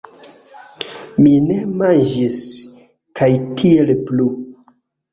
Mi 1.19 1.35
ne 1.51 1.59
manĝis 1.83 2.41
kaj 3.23 3.31
tiel 3.63 3.97
plu. 4.11 4.31